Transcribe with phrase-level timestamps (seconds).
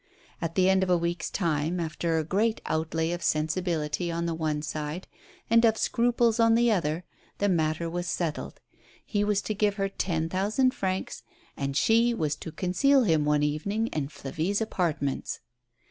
[0.41, 4.25] At the end of a week's time, after a great outlay of sen sibility on
[4.25, 5.07] the one side
[5.47, 7.03] and of scruples on the other,
[7.37, 8.61] the matter was settled;
[9.05, 11.21] he was to give her ten thousand francs,
[11.55, 15.41] and she was to conceal him one evening in Fla vie's apartments.